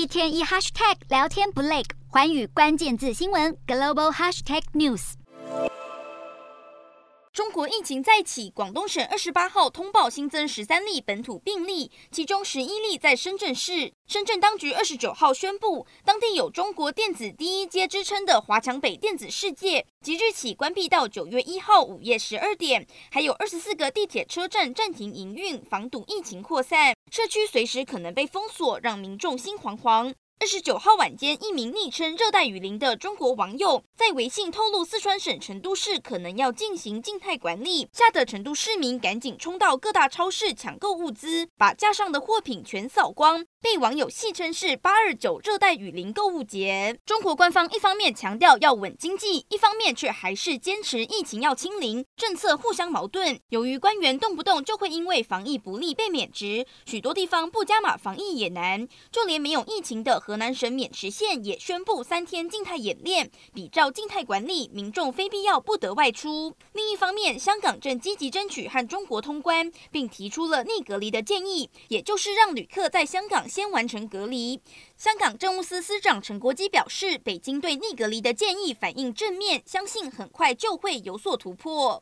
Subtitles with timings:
[0.00, 5.12] 一天一 hashtag 聊天不累，寰宇关键字新闻 global hashtag news。
[7.34, 13.92] 中国疫情再起，广东省二十八号通报新增十三例本土病例，其中十一例在深圳市。
[14.06, 26.94] 深圳当局二十九号宣布，当地有“中国电子第一街”之称的华强北电子世界，即日起关闭到九月一号午夜十二点，还有二十四个地铁车站暂停营运，防堵疫情扩散。
[27.10, 30.14] 社区随时可能被封锁，让民众心惶惶。
[30.38, 43.44] 二十九号晚间，一名昵称“热带雨林”的中国网友在微信透露，四川省成都市可能要进行静态管理，吓得成都市民赶紧冲到各大超市抢购物资，把架上的货品全扫光。
[43.62, 46.98] 被网友戏称是“八二九热带雨林购物节”。
[47.04, 53.38] 中国官方一方面强调要稳经济，一方面却还是坚持疫情要清零，政策互相矛盾。
[53.50, 58.88] 由于官员动不动就会因为防疫不力被免职，许多地方不加码防疫也难。
[59.12, 66.56] 就连没有疫情的河南省渑池县也宣布三天静态演练，比照静态管理，民众非必要不得外出。
[66.72, 73.49] 另一方面，香港正积极争取和中国通关，并提出了逆隔离的建议，也就是让旅客在香港。
[73.50, 74.60] 先完成隔离。
[74.96, 81.98] 香港政务司司长陈国基表示，北京对逆隔离的建议反应正面，相信很快就会有所突破。